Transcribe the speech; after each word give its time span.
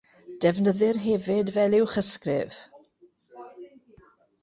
Defnyddir 0.45 0.97
hefyd 1.05 1.47
fel 1.59 1.77
uwchysgrif. 1.81 2.55